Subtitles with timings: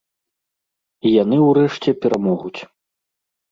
[1.09, 2.59] І яны ўрэшце перамогуць.